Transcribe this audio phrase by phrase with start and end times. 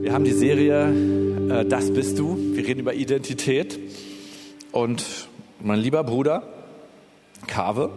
[0.00, 0.92] Wir haben die Serie
[1.50, 2.36] äh, Das bist du.
[2.54, 3.76] Wir reden über Identität.
[4.70, 5.04] Und
[5.58, 6.44] mein lieber Bruder
[7.48, 7.90] Kave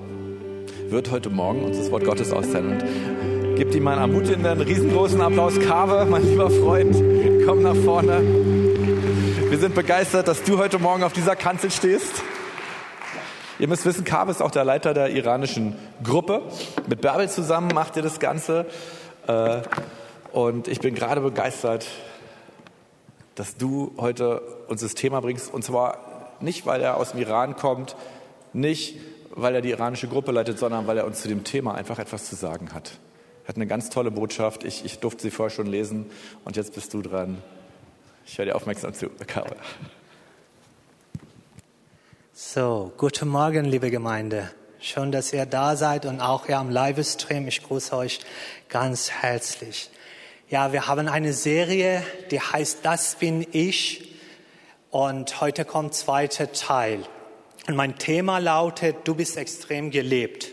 [0.89, 2.71] wird heute Morgen uns das Wort Gottes austeilen.
[2.71, 5.59] Und gibt ihm einen ermutigenden, riesengroßen Applaus.
[5.59, 6.95] Kave, mein lieber Freund,
[7.45, 8.19] komm nach vorne.
[9.49, 12.23] Wir sind begeistert, dass du heute Morgen auf dieser Kanzel stehst.
[13.59, 16.41] Ihr müsst wissen, Kave ist auch der Leiter der iranischen Gruppe.
[16.87, 18.65] Mit Bärbel zusammen macht ihr das Ganze.
[19.27, 19.61] Äh,
[20.31, 21.87] und ich bin gerade begeistert,
[23.35, 25.53] dass du heute uns das Thema bringst.
[25.53, 27.95] Und zwar nicht, weil er aus dem Iran kommt,
[28.53, 28.97] nicht,
[29.31, 32.25] weil er die iranische Gruppe leitet, sondern weil er uns zu dem Thema einfach etwas
[32.29, 32.91] zu sagen hat.
[33.43, 34.63] Er hat eine ganz tolle Botschaft.
[34.63, 36.09] Ich, ich durfte sie vorher schon lesen.
[36.45, 37.41] Und jetzt bist du dran.
[38.25, 39.09] Ich höre dir aufmerksam zu.
[39.27, 39.55] Karol.
[42.33, 44.51] So, guten Morgen, liebe Gemeinde.
[44.79, 47.47] Schön, dass ihr da seid und auch hier am Livestream.
[47.47, 48.19] Ich grüße euch
[48.69, 49.91] ganz herzlich.
[50.51, 54.15] Ja, wir haben eine Serie, die heißt Das bin ich.
[54.89, 57.05] Und heute kommt zweiter Teil.
[57.69, 60.49] Und mein Thema lautet, du bist extrem gelebt.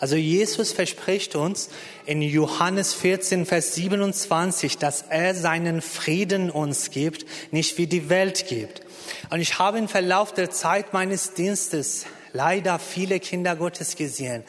[0.00, 1.68] Also Jesus verspricht uns
[2.06, 8.46] in Johannes 14, Vers 27, dass er seinen Frieden uns gibt, nicht wie die Welt
[8.48, 8.80] gibt.
[9.28, 14.42] Und ich habe im Verlauf der Zeit meines Dienstes leider viele Kinder Gottes gesehen,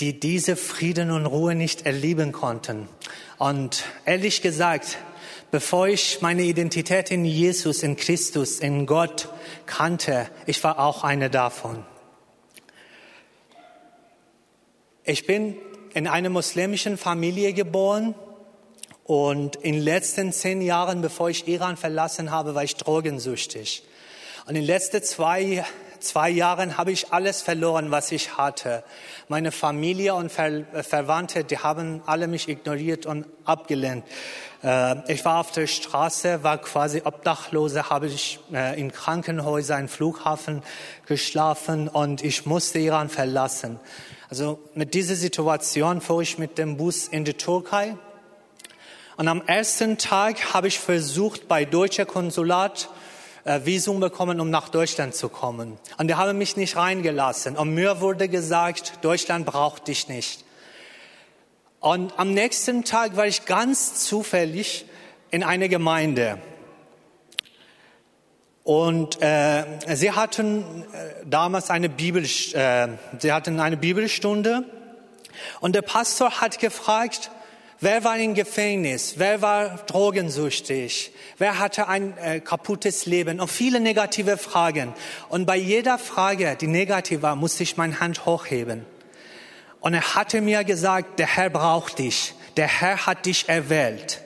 [0.00, 2.88] die diese Frieden und Ruhe nicht erleben konnten.
[3.38, 4.98] Und ehrlich gesagt,
[5.50, 9.28] bevor ich meine Identität in Jesus, in Christus, in Gott
[9.66, 11.84] kannte, ich war auch eine davon.
[15.04, 15.56] Ich bin
[15.94, 18.14] in einer muslimischen Familie geboren
[19.04, 23.84] und in den letzten zehn Jahren, bevor ich Iran verlassen habe, war ich drogensüchtig.
[24.46, 25.64] Und in den letzten zwei
[26.00, 28.84] zwei Jahren habe ich alles verloren, was ich hatte.
[29.28, 34.04] Meine Familie und Ver Verwandte, die haben alle mich ignoriert und abgelehnt.
[34.62, 39.88] Äh, ich war auf der Straße, war quasi Obdachlose, habe ich äh, in Krankenhäusern, im
[39.88, 40.62] Flughafen
[41.06, 43.80] geschlafen und ich musste Iran verlassen.
[44.28, 47.96] Also mit dieser Situation fuhr ich mit dem Bus in die Türkei.
[49.16, 52.95] Und am ersten Tag habe ich versucht, bei deutscher Konsulat äh,
[53.46, 55.78] Visum bekommen, um nach Deutschland zu kommen.
[55.98, 57.56] Und die haben mich nicht reingelassen.
[57.56, 60.44] Und mir wurde gesagt, Deutschland braucht dich nicht.
[61.80, 64.86] Und am nächsten Tag war ich ganz zufällig
[65.30, 66.38] in einer Gemeinde.
[68.64, 69.64] Und äh,
[69.94, 74.64] sie hatten äh, damals eine Bibel, äh, sie hatten eine Bibelstunde.
[75.60, 77.30] Und der Pastor hat gefragt,
[77.78, 79.14] Wer war im Gefängnis?
[79.18, 81.12] Wer war drogensüchtig?
[81.36, 83.38] Wer hatte ein äh, kaputtes Leben?
[83.38, 84.94] Und viele negative Fragen.
[85.28, 88.86] Und bei jeder Frage, die negativ war, musste ich meine Hand hochheben.
[89.80, 92.34] Und er hatte mir gesagt, der Herr braucht dich.
[92.56, 94.22] Der Herr hat dich erwählt.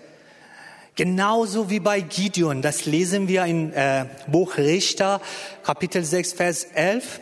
[0.95, 5.21] Genauso wie bei Gideon, das lesen wir im äh, Buch Richter,
[5.65, 7.21] Kapitel 6, Vers 11.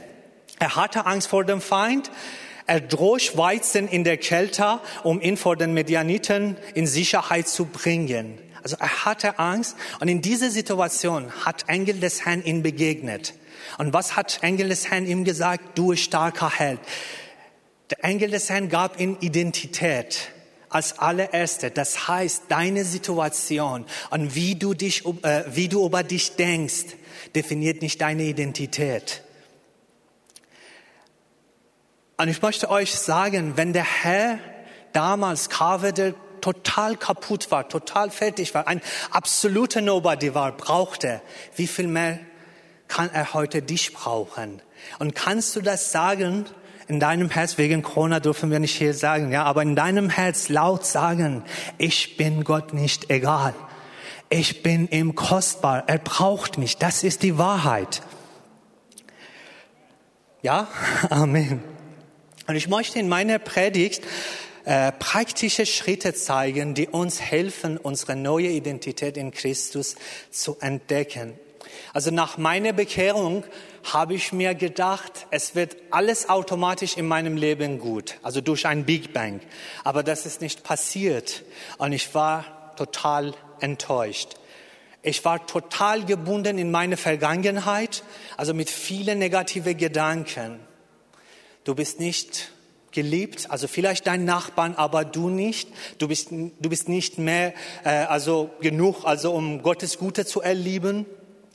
[0.58, 2.10] Er hatte Angst vor dem Feind.
[2.68, 8.38] Er droch Weizen in der Kälte, um ihn vor den Medianiten in Sicherheit zu bringen.
[8.62, 13.32] Also er hatte Angst und in dieser Situation hat Engel des Herrn ihn begegnet.
[13.78, 15.78] Und was hat Engel des Herrn ihm gesagt?
[15.78, 16.80] Du starker Held.
[17.88, 20.28] Der Engel des Herrn gab ihm Identität
[20.68, 21.70] als allererste.
[21.70, 26.96] Das heißt, deine Situation und wie du dich, äh, wie du über dich denkst,
[27.34, 29.22] definiert nicht deine Identität.
[32.20, 34.40] Und ich möchte euch sagen, wenn der Herr
[34.92, 38.80] damals Karwede total kaputt war, total fertig war, ein
[39.12, 41.20] absoluter Nobody war, brauchte,
[41.54, 42.18] wie viel mehr
[42.88, 44.60] kann er heute dich brauchen?
[44.98, 46.46] Und kannst du das sagen
[46.88, 50.48] in deinem Herz, wegen Corona dürfen wir nicht hier sagen, ja, aber in deinem Herz
[50.48, 51.44] laut sagen,
[51.76, 53.54] ich bin Gott nicht egal.
[54.28, 55.84] Ich bin ihm kostbar.
[55.86, 56.78] Er braucht mich.
[56.78, 58.02] Das ist die Wahrheit.
[60.42, 60.66] Ja?
[61.10, 61.77] Amen.
[62.48, 64.02] Und ich möchte in meiner Predigt
[64.64, 69.96] äh, praktische Schritte zeigen, die uns helfen, unsere neue Identität in Christus
[70.30, 71.38] zu entdecken.
[71.92, 73.44] Also nach meiner Bekehrung
[73.92, 78.86] habe ich mir gedacht, es wird alles automatisch in meinem Leben gut, also durch ein
[78.86, 79.40] Big Bang.
[79.84, 81.44] Aber das ist nicht passiert
[81.76, 84.36] und ich war total enttäuscht.
[85.02, 88.02] Ich war total gebunden in meine Vergangenheit,
[88.38, 90.67] also mit vielen negativen Gedanken.
[91.68, 92.50] Du bist nicht
[92.92, 95.68] geliebt, also vielleicht dein Nachbarn, aber du nicht.
[95.98, 97.52] Du bist, du bist nicht mehr
[97.84, 101.04] äh, also genug, also um Gottes Gute zu erleben.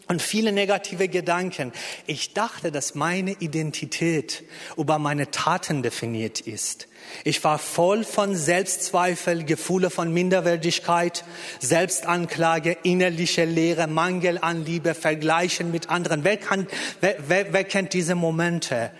[0.07, 1.71] und viele negative Gedanken.
[2.05, 4.43] Ich dachte, dass meine Identität
[4.77, 6.87] über meine Taten definiert ist.
[7.23, 11.23] Ich war voll von Selbstzweifel, Gefühle von Minderwertigkeit,
[11.59, 16.23] Selbstanklage, innerliche Leere, Mangel an Liebe, Vergleichen mit anderen.
[16.23, 16.67] Wer, kann,
[17.01, 18.91] wer, wer, wer kennt diese Momente?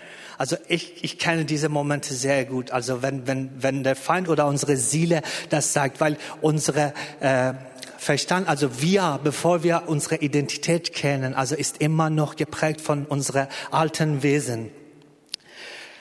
[0.43, 2.71] Also ich, ich kenne diese Momente sehr gut.
[2.71, 7.53] Also wenn, wenn, wenn der Feind oder unsere Seele das sagt, weil unsere äh,
[7.97, 13.47] Verstand, also wir, bevor wir unsere Identität kennen, also ist immer noch geprägt von unserer
[13.71, 14.69] alten Wesen.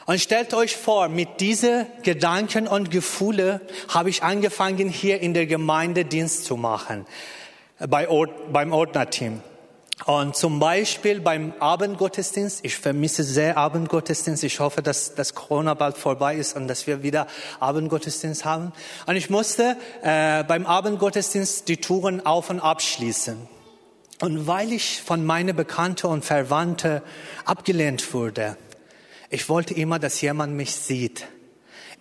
[0.07, 3.61] Und stellt euch vor, mit diesen Gedanken und Gefühle
[3.91, 7.07] habe ich angefangen, hier in der Gemeinde Dienst zu machen,
[7.79, 9.41] bei Ord, beim Ordnerteam.
[10.07, 14.43] Und zum Beispiel beim Abendgottesdienst, ich vermisse sehr Abendgottesdienst.
[14.43, 17.27] Ich hoffe, dass das Corona bald vorbei ist und dass wir wieder
[17.61, 18.73] Abendgottesdienst haben.
[19.07, 23.49] Und ich musste äh, beim Abendgottesdienst die Touren auf und abschließen.
[24.21, 27.03] Und weil ich von meinen Bekannten und Verwandten
[27.45, 28.57] abgelehnt wurde,
[29.31, 31.27] ich wollte immer, dass jemand mich sieht.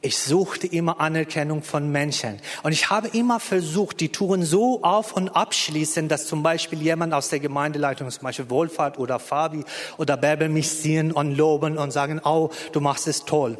[0.03, 2.39] Ich suchte immer Anerkennung von Menschen.
[2.63, 7.13] Und ich habe immer versucht, die Touren so auf und abschließen, dass zum Beispiel jemand
[7.13, 9.63] aus der Gemeindeleitung, zum Beispiel Wohlfahrt oder Fabi
[9.97, 13.59] oder Bärbel mich sehen und loben und sagen, oh, du machst es toll.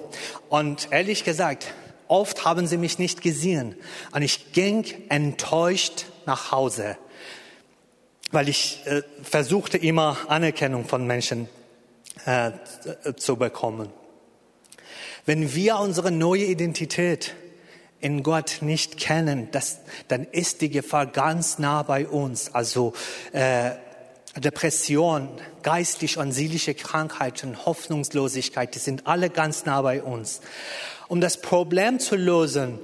[0.50, 1.68] Und ehrlich gesagt,
[2.08, 3.76] oft haben sie mich nicht gesehen.
[4.12, 6.98] Und ich ging enttäuscht nach Hause,
[8.32, 11.50] weil ich äh, versuchte immer Anerkennung von Menschen
[12.26, 12.52] äh,
[13.16, 13.90] zu bekommen.
[15.26, 17.36] Wenn wir unsere neue Identität
[18.00, 22.54] in Gott nicht kennen, das, dann ist die Gefahr ganz nah bei uns.
[22.54, 22.94] Also
[23.32, 23.72] äh,
[24.38, 25.30] Depression,
[25.62, 30.42] geistliche und seelische Krankheiten, Hoffnungslosigkeit, die sind alle ganz nah bei uns.
[31.08, 32.80] Um das Problem zu lösen,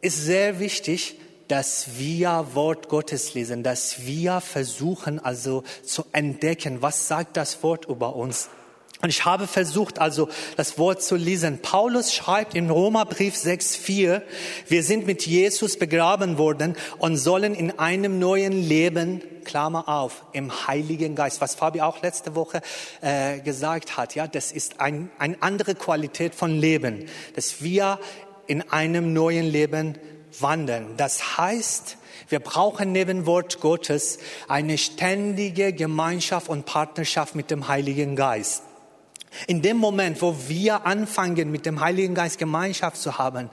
[0.00, 7.08] ist sehr wichtig, dass wir Wort Gottes lesen, dass wir versuchen also zu entdecken, was
[7.08, 8.50] sagt das Wort über uns.
[9.00, 11.60] Und ich habe versucht, also das Wort zu lesen.
[11.62, 14.22] Paulus schreibt im Römerbrief 6,4,
[14.66, 20.66] wir sind mit Jesus begraben worden und sollen in einem neuen Leben, Klammer auf, im
[20.66, 22.60] Heiligen Geist, was Fabi auch letzte Woche
[23.00, 27.98] äh, gesagt hat, ja, das ist ein, eine andere Qualität von Leben, dass wir
[28.46, 29.96] in einem neuen Leben
[30.38, 30.96] wandeln.
[30.98, 31.96] Das heißt,
[32.28, 34.18] wir brauchen neben Wort Gottes
[34.48, 38.64] eine ständige Gemeinschaft und Partnerschaft mit dem Heiligen Geist.
[39.46, 43.50] In dem Moment, wo wir anfangen, mit dem Heiligen Geist Gemeinschaft zu haben,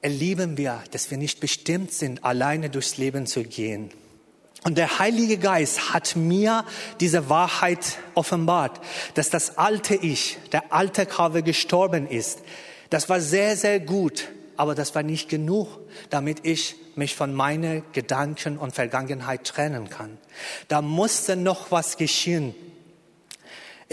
[0.00, 3.90] erleben wir, dass wir nicht bestimmt sind, alleine durchs Leben zu gehen.
[4.64, 6.64] Und der Heilige Geist hat mir
[7.00, 8.80] diese Wahrheit offenbart,
[9.14, 12.40] dass das alte Ich, der alte Kave gestorben ist.
[12.88, 15.68] Das war sehr, sehr gut, aber das war nicht genug,
[16.08, 20.16] damit ich mich von meinen Gedanken und Vergangenheit trennen kann.
[20.68, 22.54] Da musste noch was geschehen.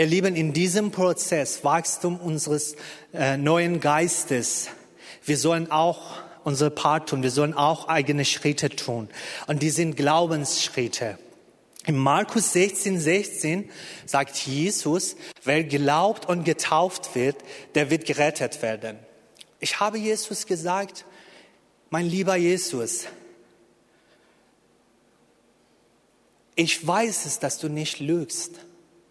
[0.02, 2.76] Ihr Lieben, in diesem Prozess, Wachstum unseres
[3.14, 4.70] äh, neuen Geistes,
[5.24, 9.10] wir sollen auch unsere Part tun, wir sollen auch eigene Schritte tun.
[9.46, 11.20] Und die sind Glaubensschritte.
[11.86, 13.70] In Markus 16, 16
[14.08, 17.36] sagt Jesus, wer glaubt und getauft wird,
[17.76, 18.98] der wird gerettet werden.
[19.60, 21.06] Ich habe Jesus gesagt,
[21.92, 23.06] mein lieber Jesus,
[26.56, 28.54] ich weiß es, dass du nicht lügst.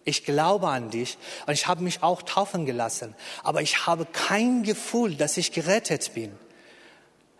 [0.04, 3.14] Ich glaube an dich und ich habe mich auch taufen gelassen.
[3.42, 6.32] Aber ich habe kein Gefühl, dass ich gerettet bin.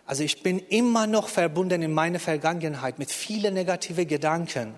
[0.07, 4.75] Also ich bin immer noch verbunden in meiner Vergangenheit mit vielen negativen Gedanken.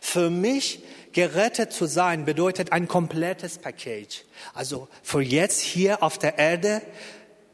[0.00, 0.80] Für mich
[1.12, 4.24] gerettet zu sein bedeutet ein komplettes Package.
[4.54, 6.80] Also für jetzt hier auf der Erde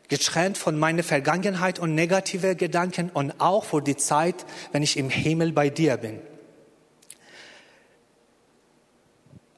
[0.08, 5.08] getrennt von meiner Vergangenheit und negative Gedanken und auch für die Zeit, wenn ich im
[5.08, 6.20] Himmel bei dir bin.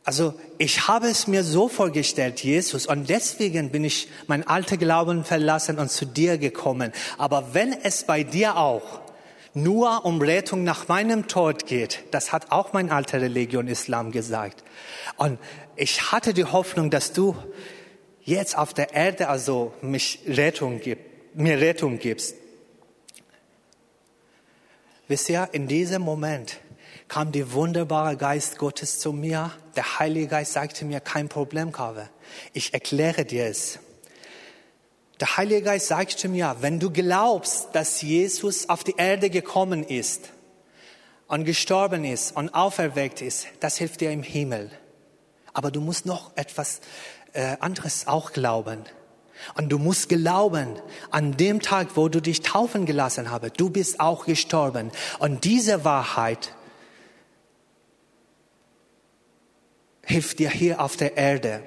[0.04, 5.25] Also ich habe es mir so vorgestellt, Jesus, und deswegen bin ich mein alter Glauben
[5.25, 6.92] verlassen und zu dir gekommen.
[7.16, 9.00] Aber wenn es bei dir auch
[9.54, 14.62] nur um Rettung nach meinem Tod geht, das hat auch mein alter Religion Islam gesagt.
[15.16, 15.38] Und
[15.75, 17.34] ich hatte die Hoffnung, dass du
[18.25, 20.99] jetzt auf der Erde also mich Rettung gib,
[21.34, 22.34] mir Rettung gibst.
[25.08, 26.58] Wisst ihr, in diesem Moment
[27.14, 29.52] kam der wunderbare Geist Gottes zu mir.
[29.76, 32.09] Der Heilige Geist sagte mir, kein Problem, Kave.
[32.52, 33.78] Ich erkläre dir es.
[35.21, 40.30] Der Heilige Geist sagte mir, wenn du glaubst, dass Jesus auf die Erde gekommen ist
[41.28, 44.73] und gestorben ist und auferweckt ist, das hilft dir im Himmel.
[45.52, 46.80] Aber du musst noch etwas
[47.33, 48.83] äh, anderes auch glauben.
[49.54, 50.80] Und du musst glauben,
[51.12, 54.90] an dem Tag, wo du dich taufen gelassen habe, du bist auch gestorben.
[55.21, 56.52] Und diese Wahrheit
[60.14, 61.61] hilft dir hier auf der Erde.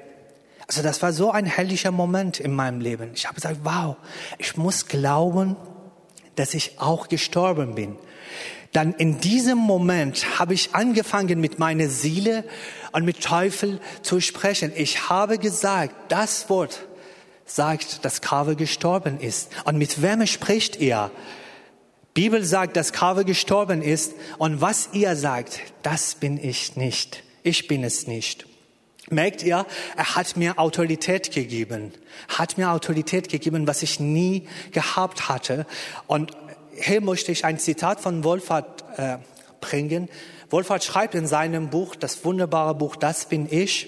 [0.67, 3.11] Also das war so ein herrlicher Moment in meinem Leben.
[3.13, 3.97] Ich habe gesagt, wow,
[4.37, 5.57] ich muss glauben,
[6.35, 7.97] dass ich auch gestorben bin.
[8.71, 12.45] Dann in diesem Moment habe ich angefangen mit meiner Seele
[12.93, 14.71] und mit Teufel zu sprechen.
[14.75, 16.87] Ich habe gesagt, das Wort
[17.45, 19.51] sagt, dass Kave gestorben ist.
[19.65, 21.11] Und mit wem spricht er?
[22.13, 24.13] Bibel sagt, dass Kave gestorben ist.
[24.37, 27.26] Und was ihr sagt, das bin ich nicht.
[27.47, 28.45] Ich bin es nicht.
[29.09, 31.93] Merkt ihr, er hat mir Autorität gegeben,
[32.27, 35.65] hat mir Autorität gegeben, was ich nie gehabt hatte.
[36.07, 36.31] Und
[36.73, 39.19] hier möchte ich ein Zitat von Wolfhard äh,
[39.61, 40.09] bringen.
[40.49, 43.87] Wolfhard schreibt in seinem Buch, das wunderbare Buch, Das bin ich,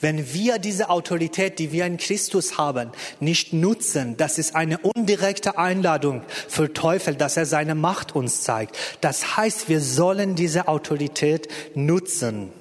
[0.00, 2.90] wenn wir diese Autorität, die wir in Christus haben,
[3.20, 8.76] nicht nutzen, das ist eine undirekte Einladung für Teufel, dass er seine Macht uns zeigt.
[9.00, 12.52] Das heißt, wir sollen diese Autorität nutzen.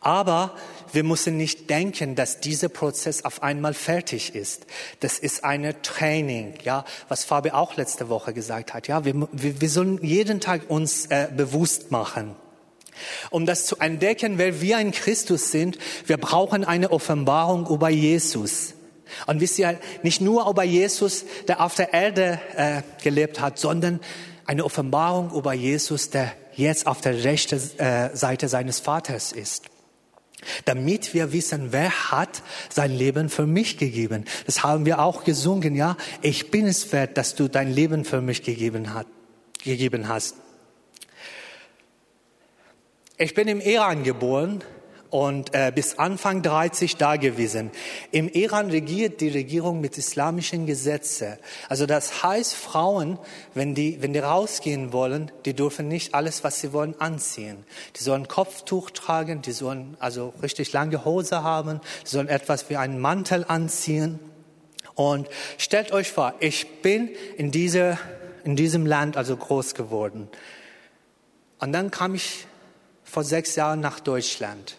[0.00, 0.54] Aber
[0.92, 4.66] wir müssen nicht denken, dass dieser Prozess auf einmal fertig ist.
[5.00, 8.88] Das ist eine Training, ja, was Fabi auch letzte Woche gesagt hat.
[8.88, 12.34] Ja, wir, wir, wir sollen jeden Tag uns äh, bewusst machen.
[13.30, 18.74] Um das zu entdecken, wer wir in Christus sind, wir brauchen eine Offenbarung über Jesus.
[19.26, 24.00] Und wisst ihr, nicht nur über Jesus, der auf der Erde äh, gelebt hat, sondern
[24.46, 29.64] eine Offenbarung über Jesus, der jetzt auf der rechten äh, Seite seines Vaters ist.
[30.64, 34.24] Damit wir wissen, wer hat sein Leben für mich gegeben.
[34.44, 35.96] Das haben wir auch gesungen, ja.
[36.22, 39.06] Ich bin es wert, dass du dein Leben für mich gegeben, hat,
[39.64, 40.36] gegeben hast.
[43.18, 44.62] Ich bin im Iran geboren
[45.08, 47.70] und äh, bis Anfang 30 da gewesen.
[48.10, 51.38] Im Iran regiert die Regierung mit islamischen Gesetzen.
[51.70, 53.18] Also das heißt, Frauen,
[53.54, 57.64] wenn die, wenn die rausgehen wollen, die dürfen nicht alles, was sie wollen, anziehen.
[57.98, 62.76] Die sollen Kopftuch tragen, die sollen also richtig lange Hose haben, die sollen etwas wie
[62.76, 64.18] einen Mantel anziehen.
[64.94, 67.08] Und stellt euch vor, ich bin
[67.38, 67.98] in, diese,
[68.44, 70.28] in diesem Land also groß geworden.
[71.58, 72.46] Und dann kam ich
[73.16, 74.76] vor sechs Jahren nach Deutschland.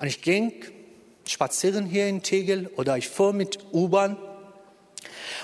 [0.00, 0.52] Und ich ging
[1.24, 4.16] spazieren hier in Tegel oder ich fuhr mit U-Bahn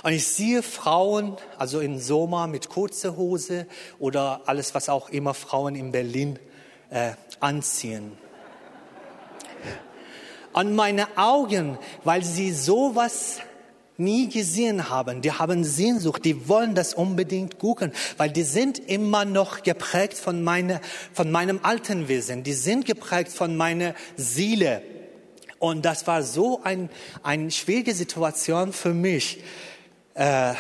[0.03, 3.69] und ich sehe Frauen, also in Sommer mit kurzer Hose
[4.01, 6.41] oder alles, was auch immer Frauen in Berlin
[6.91, 8.19] äh, anziehen.
[10.55, 13.39] Und meine Augen, weil sie sowas
[13.97, 19.25] nie gesehen haben, die haben Sehnsucht, die wollen das unbedingt gucken, weil die sind immer
[19.25, 20.81] noch geprägt von, meine,
[21.13, 24.83] von meinem alten Wesen, die sind geprägt von meiner Seele.
[25.59, 26.91] Und das war so ein,
[27.23, 29.43] eine schwierige Situation für mich.
[30.15, 30.55] Äh,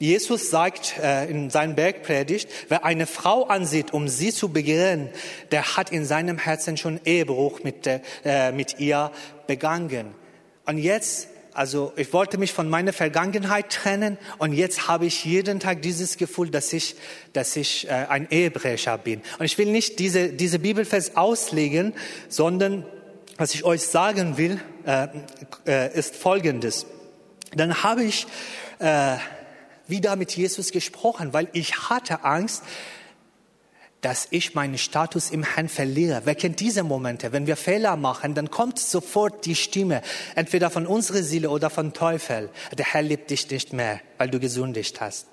[0.00, 5.08] Jesus sagt äh, in seinem Bergpredigt, wer eine Frau ansieht, um sie zu begehren,
[5.50, 7.88] der hat in seinem Herzen schon Ehebruch mit,
[8.24, 9.10] äh, mit ihr
[9.46, 10.14] begangen.
[10.66, 15.58] Und jetzt also ich wollte mich von meiner Vergangenheit trennen und jetzt habe ich jeden
[15.58, 16.94] Tag dieses Gefühl, dass ich,
[17.32, 19.22] dass ich äh, ein Ehebrecher bin.
[19.40, 21.94] Und ich will nicht diese, diese Bibelvers auslegen,
[22.28, 22.86] sondern
[23.38, 25.08] was ich euch sagen will, äh,
[25.66, 26.86] äh, ist Folgendes.
[27.56, 28.28] Dann habe ich
[28.78, 29.16] äh,
[29.88, 32.62] wieder mit Jesus gesprochen, weil ich hatte Angst,
[34.00, 36.22] dass ich meinen Status im Herrn verliere.
[36.24, 37.32] Wer kennt diese Momente?
[37.32, 40.02] Wenn wir Fehler machen, dann kommt sofort die Stimme,
[40.34, 42.50] entweder von unserer Seele oder von Teufel.
[42.76, 45.26] Der Herr liebt dich nicht mehr, weil du gesündigt hast.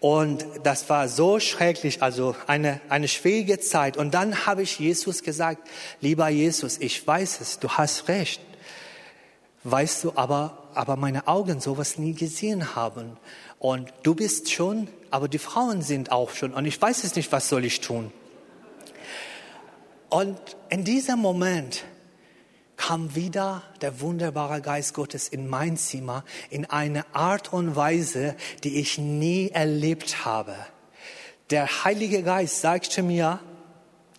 [0.00, 3.96] Und das war so schrecklich, also eine, eine schwierige Zeit.
[3.96, 5.68] Und dann habe ich Jesus gesagt,
[6.00, 8.40] lieber Jesus, ich weiß es, du hast recht.
[9.64, 13.16] Weißt du, aber, aber meine Augen sowas nie gesehen haben.
[13.58, 17.32] Und du bist schon aber die Frauen sind auch schon und ich weiß es nicht,
[17.32, 18.12] was soll ich tun.
[20.08, 20.38] Und
[20.70, 21.84] in diesem Moment
[22.76, 28.78] kam wieder der wunderbare Geist Gottes in mein Zimmer in eine Art und Weise, die
[28.78, 30.54] ich nie erlebt habe.
[31.50, 33.40] Der Heilige Geist sagte mir,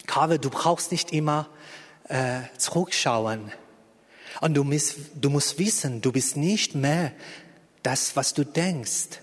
[0.06, 1.48] Kave, du brauchst nicht immer
[2.10, 3.52] äh, zurückschauen.
[4.42, 7.12] Und du musst, du musst wissen, du bist nicht mehr
[7.84, 9.22] das, was du denkst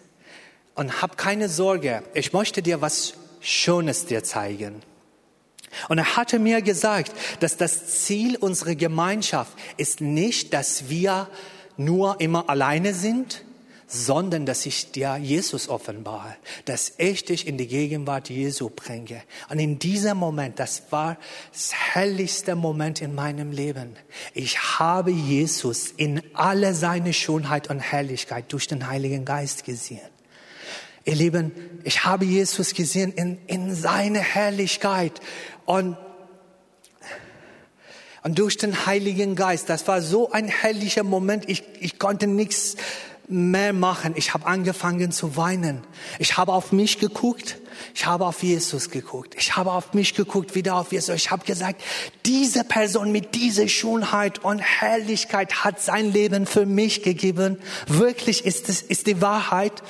[0.76, 4.82] und hab keine Sorge, ich möchte dir was Schönes dir zeigen.
[5.88, 11.28] Und er hatte mir gesagt, dass das Ziel unserer Gemeinschaft ist nicht, dass wir
[11.76, 13.44] nur immer alleine sind,
[13.86, 19.22] sondern dass ich dir Jesus offenbare, dass ich dich in die Gegenwart Jesu bringe.
[19.48, 21.16] Und in diesem Moment, das war
[21.52, 23.96] das herrlichste Moment in meinem Leben.
[24.34, 30.15] Ich habe Jesus in alle seine Schönheit und Herrlichkeit durch den Heiligen Geist gesehen.
[31.06, 31.52] Ihr Lieben,
[31.84, 35.20] ich habe Jesus gesehen in, in seine Herrlichkeit.
[35.64, 35.96] Und,
[38.24, 42.74] Und durch den Heiligen Geist, das war so ein herrlicher Moment, ich, ich konnte nichts
[43.28, 44.14] mehr machen.
[44.16, 45.84] Ich habe angefangen zu weinen.
[46.18, 47.58] Ich habe auf mich geguckt.
[47.94, 49.36] Ich habe auf Jesus geguckt.
[49.38, 51.14] Ich habe auf mich geguckt, wieder auf Jesus.
[51.14, 51.80] Ich habe gesagt,
[52.24, 57.58] diese Person mit dieser Schönheit und Herrlichkeit hat sein Leben für mich gegeben.
[57.86, 59.84] Wirklich ist es, ist die Wahrheit.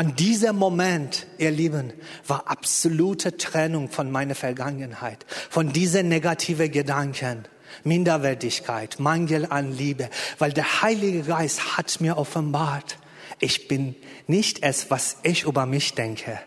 [0.00, 1.92] Und dieser Moment, ihr Lieben,
[2.26, 7.44] war absolute Trennung von meiner Vergangenheit, von diesen negativen Gedanken.
[7.84, 12.96] Minderwertigkeit, Mangel an Liebe, weil der Heilige Geist hat mir offenbart,
[13.40, 13.94] ich bin
[14.26, 16.40] nicht es, was ich über mich denke.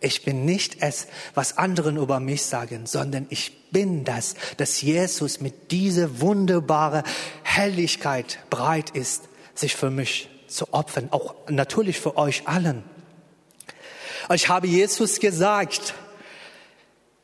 [0.00, 5.42] Ich bin nicht es, was anderen über mich sagen, sondern ich bin das, dass Jesus
[5.42, 7.02] mit dieser wunderbaren
[7.42, 9.24] Helligkeit bereit ist,
[9.54, 12.84] sich für mich zu opfern, auch natürlich für euch allen.
[14.32, 15.94] Ich habe Jesus gesagt,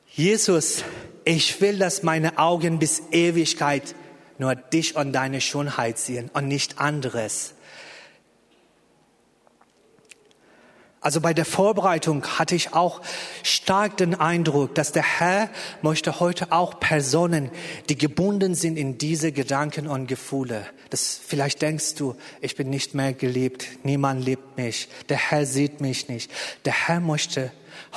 [0.08, 0.84] Jesus,
[1.24, 3.94] ich will, dass meine Augen bis Ewigkeit
[4.38, 7.54] nur dich und deine Schönheit sehen und nicht anderes.
[11.02, 13.00] Also bei der Vorbereitung hatte ich auch
[13.42, 15.50] stark den Eindruck, dass der Herr
[15.82, 17.50] möchte heute auch Personen,
[17.88, 20.64] die gebunden sind in diese Gedanken und Gefühle.
[20.90, 25.80] Das vielleicht denkst du, ich bin nicht mehr geliebt, niemand liebt mich, der Herr sieht
[25.80, 26.30] mich nicht.
[26.66, 27.50] Der Herr möchte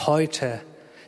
[0.07, 0.62] heute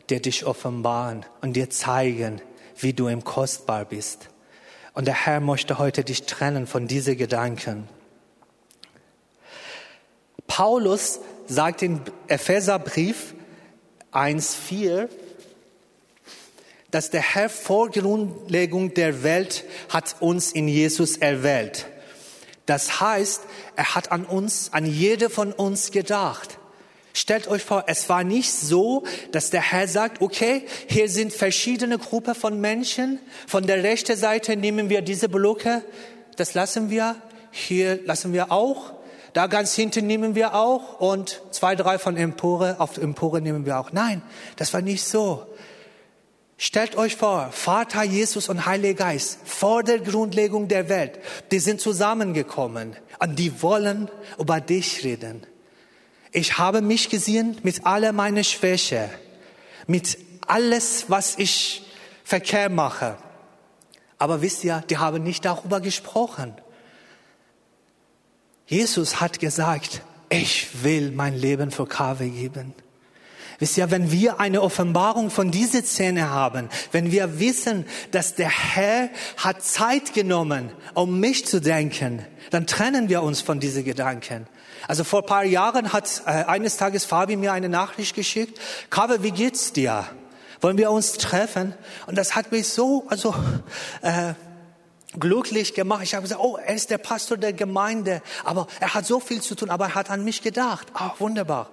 [0.08, 2.40] dir dich offenbaren und dir zeigen,
[2.78, 4.28] wie du ihm kostbar bist.
[4.94, 7.88] Und der Herr möchte heute dich trennen von diesen Gedanken.
[10.46, 13.34] Paulus sagt in Epheserbrief
[14.12, 15.08] 1,4,
[16.90, 21.86] dass der Herr vor Grundlegung der Welt hat uns in Jesus erwählt.
[22.66, 23.42] Das heißt,
[23.76, 26.58] er hat an uns, an jede von uns gedacht.
[27.14, 31.98] Stellt euch vor, es war nicht so, dass der Herr sagt, okay, hier sind verschiedene
[31.98, 33.18] Gruppen von Menschen.
[33.46, 35.82] Von der rechten Seite nehmen wir diese Blöcke,
[36.36, 37.16] das lassen wir.
[37.50, 38.97] Hier lassen wir auch.
[39.38, 40.98] Da ganz hinten nehmen wir auch.
[40.98, 43.92] Und zwei, drei von Empore, auf Empore nehmen wir auch.
[43.92, 44.20] Nein,
[44.56, 45.46] das war nicht so.
[46.56, 51.20] Stellt euch vor, Vater, Jesus und Heiliger Geist, vor der Grundlegung der Welt,
[51.52, 54.10] die sind zusammengekommen und die wollen
[54.40, 55.46] über dich reden.
[56.32, 59.08] Ich habe mich gesehen mit aller meiner Schwäche,
[59.86, 61.86] mit alles, was ich
[62.24, 63.16] verkehrt mache.
[64.18, 66.56] Aber wisst ihr, die haben nicht darüber gesprochen.
[68.68, 72.74] Jesus hat gesagt, ich will mein Leben für KW geben.
[73.58, 78.50] Wisst ihr, wenn wir eine Offenbarung von dieser Szene haben, wenn wir wissen, dass der
[78.50, 84.46] Herr hat Zeit genommen, um mich zu denken, dann trennen wir uns von diesen Gedanken.
[84.86, 88.60] Also vor paar Jahren hat äh, eines Tages Fabi mir eine Nachricht geschickt.
[88.90, 90.04] Kabe, wie geht's dir?
[90.60, 91.74] Wollen wir uns treffen?
[92.06, 93.34] Und das hat mich so, also
[94.02, 94.34] äh,
[95.18, 96.02] glücklich gemacht.
[96.02, 99.40] Ich habe gesagt, oh, er ist der Pastor der Gemeinde, aber er hat so viel
[99.40, 100.88] zu tun, aber er hat an mich gedacht.
[100.94, 101.70] Ah, wunderbar.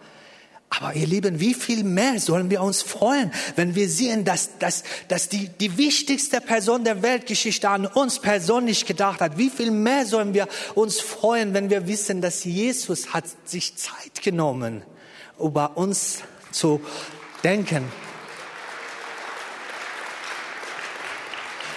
[0.70, 4.84] Aber ihr Lieben, wie viel mehr sollen wir uns freuen, wenn wir sehen, dass, dass,
[5.08, 9.38] dass die, die wichtigste Person der Weltgeschichte an uns persönlich gedacht hat.
[9.38, 14.22] Wie viel mehr sollen wir uns freuen, wenn wir wissen, dass Jesus hat sich Zeit
[14.22, 14.82] genommen,
[15.40, 16.82] über uns zu
[17.44, 17.86] denken.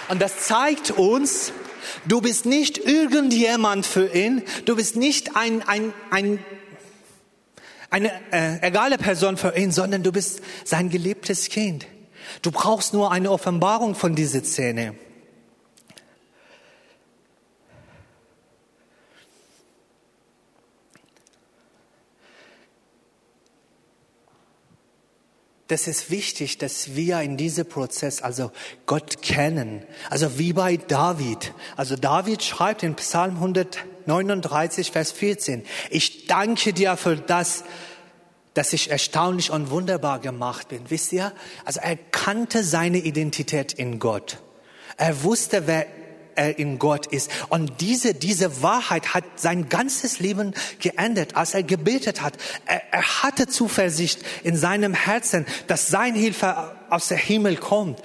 [0.09, 1.53] Und das zeigt uns,
[2.05, 6.39] du bist nicht irgendjemand für ihn, du bist nicht ein, ein, ein
[7.91, 11.87] eine äh, egale Person für ihn, sondern du bist sein geliebtes Kind.
[12.41, 14.93] Du brauchst nur eine Offenbarung von dieser Szene.
[25.69, 28.51] Das ist wichtig, dass wir in diesem Prozess also
[28.87, 29.83] Gott kennen.
[30.09, 31.53] Also wie bei David.
[31.77, 37.63] Also David schreibt in Psalm 139, Vers 14, ich danke dir für das,
[38.55, 40.89] dass ich erstaunlich und wunderbar gemacht bin.
[40.89, 41.33] Wisst ihr?
[41.65, 44.39] Also er kannte seine Identität in Gott.
[44.97, 45.85] Er wusste, wer
[46.35, 47.31] er in Gott ist.
[47.49, 52.33] Und diese, diese Wahrheit hat sein ganzes Leben geändert, als er gebetet hat.
[52.65, 58.01] Er, er hatte Zuversicht in seinem Herzen, dass sein Hilfe aus dem Himmel kommt,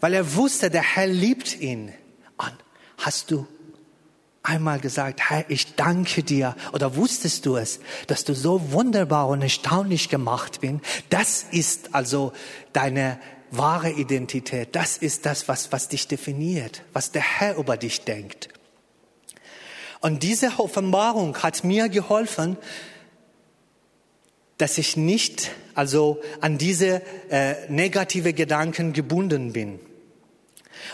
[0.00, 1.92] weil er wusste, der Herr liebt ihn.
[2.36, 2.54] Und
[2.98, 3.46] hast du
[4.42, 9.42] einmal gesagt, Herr, ich danke dir, oder wusstest du es, dass du so wunderbar und
[9.42, 10.80] erstaunlich gemacht bin?
[11.10, 12.32] Das ist also
[12.72, 13.18] deine
[13.50, 14.74] wahre Identität.
[14.74, 18.48] Das ist das, was, was dich definiert, was der Herr über dich denkt.
[20.00, 22.56] Und diese Offenbarung hat mir geholfen,
[24.58, 29.78] dass ich nicht also an diese äh, negative Gedanken gebunden bin.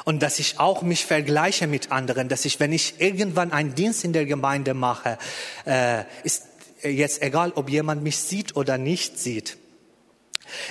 [0.05, 4.05] Und dass ich auch mich vergleiche mit anderen, dass ich, wenn ich irgendwann einen Dienst
[4.05, 5.19] in der Gemeinde mache,
[5.67, 6.45] äh, ist
[6.83, 9.59] jetzt egal, ob jemand mich sieht oder nicht sieht.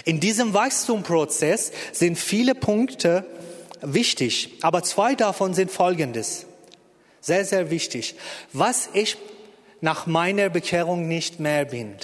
[0.05, 3.25] In diesem Wachstumprozess sind viele Punkte
[3.81, 6.45] wichtig, aber zwei davon sind folgendes.
[7.19, 8.15] Sehr, sehr wichtig.
[8.53, 9.17] Was ich
[9.81, 11.95] nach meiner Bekehrung nicht mehr bin.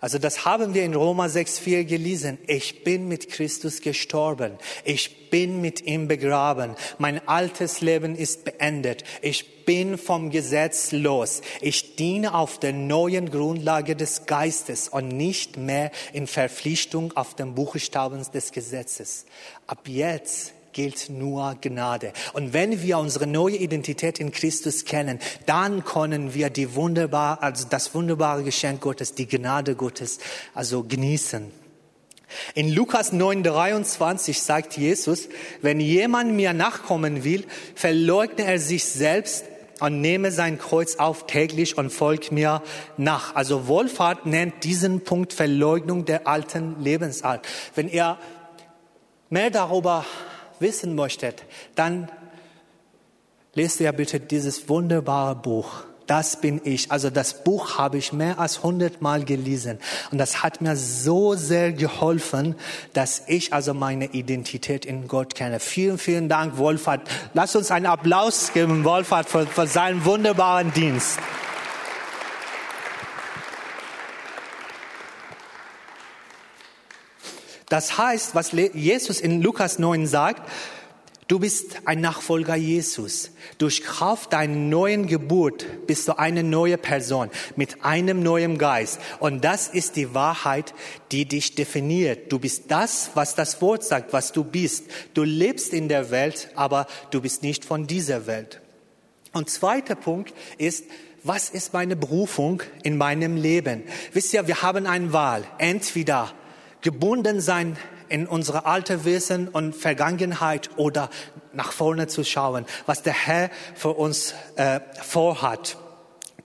[0.00, 2.38] Also das haben wir in Roma 6.4 gelesen.
[2.48, 4.58] Ich bin mit Christus gestorben.
[4.84, 6.74] Ich bin mit ihm begraben.
[6.98, 9.04] Mein altes Leben ist beendet.
[9.22, 11.42] Ich bin vom Gesetz los.
[11.60, 17.54] Ich diene auf der neuen Grundlage des Geistes und nicht mehr in Verpflichtung auf den
[17.54, 19.26] Buchstaben des Gesetzes.
[19.66, 22.12] Ab jetzt gilt nur Gnade.
[22.32, 27.66] Und wenn wir unsere neue Identität in Christus kennen, dann können wir die wunderbar, also
[27.68, 30.18] das wunderbare Geschenk Gottes, die Gnade Gottes,
[30.54, 31.52] also genießen.
[32.54, 35.28] In Lukas 9:23 sagt Jesus,
[35.60, 37.44] wenn jemand mir nachkommen will,
[37.74, 39.44] verleugne er sich selbst
[39.82, 42.62] und nehme sein Kreuz auf täglich und folgt mir
[42.96, 43.34] nach.
[43.34, 47.48] Also Wohlfahrt nennt diesen Punkt Verleugnung der alten Lebensart.
[47.74, 48.16] Wenn ihr
[49.28, 50.06] mehr darüber
[50.60, 51.42] wissen möchtet,
[51.74, 52.08] dann
[53.54, 55.82] lest ihr bitte dieses wunderbare Buch.
[56.06, 56.90] Das bin ich.
[56.90, 59.78] Also das Buch habe ich mehr als hundertmal gelesen.
[60.10, 62.54] Und das hat mir so sehr geholfen,
[62.92, 65.60] dass ich also meine Identität in Gott kenne.
[65.60, 67.08] Vielen, vielen Dank, Wolfhard.
[67.34, 71.18] Lass uns einen Applaus geben, Wolfhard, für, für seinen wunderbaren Dienst.
[77.72, 80.42] Das heißt, was Jesus in Lukas 9 sagt,
[81.32, 83.30] du bist ein Nachfolger Jesus.
[83.56, 89.00] Durch Kraft deiner neuen Geburt bist du eine neue Person mit einem neuen Geist.
[89.18, 90.74] Und das ist die Wahrheit,
[91.10, 92.30] die dich definiert.
[92.30, 94.84] Du bist das, was das Wort sagt, was du bist.
[95.14, 98.60] Du lebst in der Welt, aber du bist nicht von dieser Welt.
[99.32, 100.84] Und zweiter Punkt ist,
[101.22, 103.84] was ist meine Berufung in meinem Leben?
[104.12, 105.44] Wisst ihr, wir haben eine Wahl.
[105.56, 106.30] Entweder
[106.82, 107.78] gebunden sein
[108.12, 111.08] in unsere alte Wesen und Vergangenheit oder
[111.54, 115.78] nach vorne zu schauen, was der Herr für uns äh, vorhat.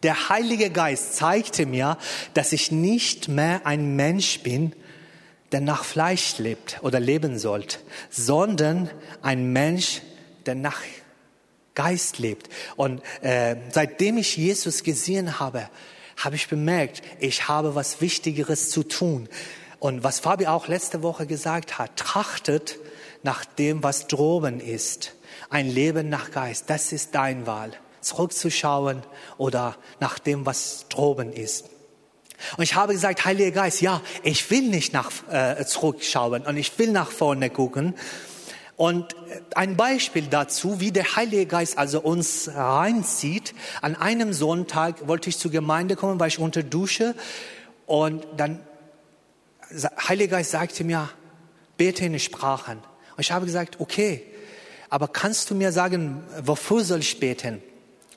[0.02, 1.98] Der Heilige Geist zeigte mir,
[2.34, 4.74] dass ich nicht mehr ein Mensch bin,
[5.52, 8.90] der nach Fleisch lebt oder leben sollte, sondern
[9.22, 10.02] ein Mensch,
[10.46, 10.80] der nach
[11.76, 12.48] Geist lebt.
[12.78, 15.70] Und äh, seitdem ich Jesus gesehen habe,
[16.16, 19.28] habe ich bemerkt, ich habe was Wichtigeres zu tun.
[19.80, 22.78] Und was Fabi auch letzte Woche gesagt hat, trachtet
[23.24, 25.13] nach dem, was droben ist.
[25.50, 27.72] Ein Leben nach Geist, das ist dein Wahl.
[28.02, 29.04] Zurückzuschauen
[29.38, 31.66] oder nach dem, was droben ist.
[32.56, 36.78] Und ich habe gesagt, Heiliger Geist, ja, ich will nicht nach äh, zurückschauen und ich
[36.78, 37.96] will nach vorne gucken.
[38.76, 39.16] Und
[39.56, 43.56] ein Beispiel dazu, wie der Heilige Geist also uns reinzieht.
[43.82, 47.16] An einem Sonntag wollte ich zur Gemeinde kommen, weil ich unter Dusche
[47.88, 48.60] und dann
[50.08, 51.10] Heiliger Geist sagte mir,
[51.78, 52.78] bete in Sprachen.
[52.78, 54.24] Und ich habe gesagt, okay,
[54.90, 57.62] aber kannst du mir sagen, wofür soll ich beten?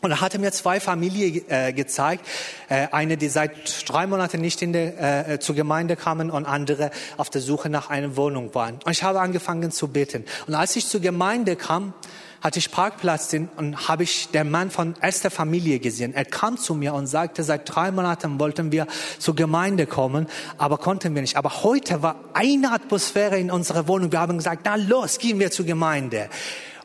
[0.03, 2.27] Und er hatte mir zwei Familien äh, gezeigt,
[2.71, 6.91] äh, eine, die seit drei Monaten nicht in der, äh, zur Gemeinde kamen und andere
[7.19, 8.79] auf der Suche nach einer Wohnung waren.
[8.83, 10.25] Und ich habe angefangen zu beten.
[10.47, 11.93] Und als ich zur Gemeinde kam,
[12.41, 16.15] hatte ich Parkplatz und habe ich den Mann von erster Familie gesehen.
[16.15, 18.87] Er kam zu mir und sagte, seit drei Monaten wollten wir
[19.19, 20.27] zur Gemeinde kommen,
[20.59, 21.37] aber konnten wir nicht.
[21.37, 24.13] Aber heute war eine Atmosphäre in unserer Wohnung.
[24.13, 26.29] Wir haben gesagt, na los, gehen wir zur Gemeinde.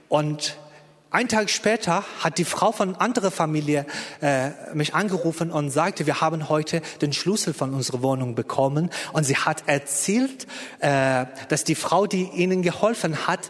[0.10, 0.58] Und
[1.16, 3.86] ein Tag später hat die Frau von anderer Familie
[4.22, 8.90] äh, mich angerufen und sagte, wir haben heute den Schlüssel von unserer Wohnung bekommen.
[9.14, 10.46] Und sie hat erzählt,
[10.80, 13.50] äh, dass die Frau, die ihnen geholfen hat,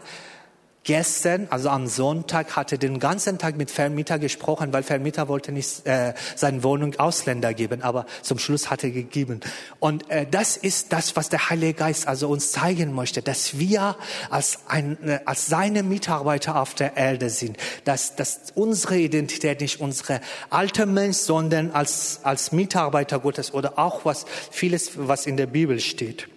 [0.86, 5.84] gestern, also am Sonntag, hatte den ganzen Tag mit Vermieter gesprochen, weil Vermieter wollte nicht
[5.84, 9.40] äh, seine Wohnung Ausländer geben, aber zum Schluss hat er gegeben.
[9.80, 13.96] Und äh, das ist das, was der Heilige Geist also uns zeigen möchte, dass wir
[14.30, 19.80] als, ein, äh, als seine Mitarbeiter auf der Erde sind, dass, dass unsere Identität nicht
[19.80, 20.20] unsere
[20.50, 25.80] alte Mensch, sondern als, als Mitarbeiter Gottes oder auch was vieles, was in der Bibel
[25.80, 26.28] steht.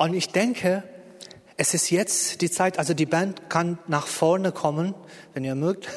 [0.00, 0.82] Und ich denke,
[1.58, 4.94] es ist jetzt die Zeit, also die Band kann nach vorne kommen,
[5.34, 5.90] wenn ihr mögt.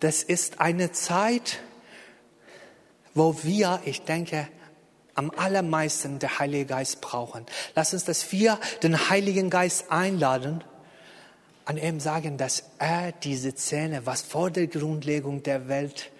[0.00, 1.60] Das ist eine Zeit,
[3.14, 4.46] wo wir, ich denke,
[5.14, 7.46] am allermeisten der Heilige Geist brauchen.
[7.74, 10.62] Lass uns, dass wir den Heiligen Geist einladen,
[11.64, 16.10] an ihm sagen, dass er diese Zähne, was vor der Grundlegung der Welt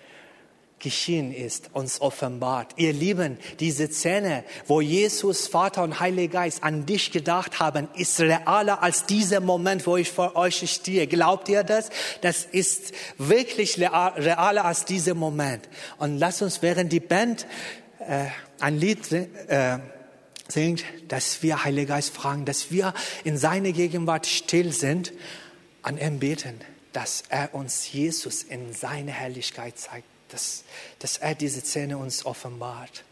[0.85, 2.75] geschehen ist, uns offenbart.
[2.77, 8.21] Ihr Lieben, diese Szene, wo Jesus, Vater und Heiliger Geist an dich gedacht haben, ist
[8.21, 11.07] realer als dieser Moment, wo ich vor euch stehe.
[11.07, 11.89] Glaubt ihr das?
[12.21, 15.69] Das ist wirklich realer als dieser Moment.
[15.99, 17.47] Und lasst uns, während die Band
[18.01, 18.27] äh,
[18.61, 19.79] ein Lied äh,
[20.47, 22.93] singt, dass wir, Heiliger Geist, fragen, dass wir
[23.25, 25.13] in seiner Gegenwart still sind,
[25.83, 26.61] an ihm beten,
[26.93, 30.65] dass er uns Jesus in seiner Herrlichkeit zeigt dass,
[30.99, 33.05] dass er diese Szene uns offenbart.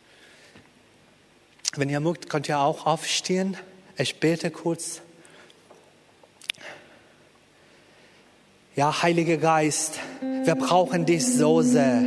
[1.77, 3.57] Wenn ihr mögt, könnt ihr auch aufstehen.
[3.97, 5.01] Ich bete kurz.
[8.75, 12.03] Ja, Heiliger Geist, wir brauchen dich so sehr.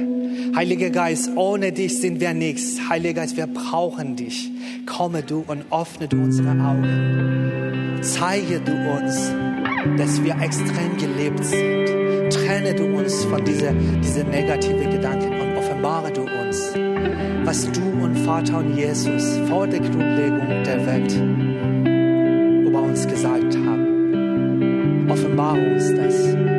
[0.56, 2.78] Heiliger Geist, ohne dich sind wir nichts.
[2.90, 4.50] Heiliger Geist, wir brauchen dich.
[4.86, 8.02] Komme du und öffne du unsere Augen.
[8.02, 9.32] Zeige du uns,
[9.98, 11.85] dass wir extrem gelebt sind.
[12.36, 16.74] Trenne du uns von diesen diese negativen Gedanken und offenbare du uns,
[17.46, 21.14] was du und Vater und Jesus vor der Grundlegung der Welt
[22.68, 25.10] über uns gesagt haben.
[25.10, 26.55] Offenbare uns das.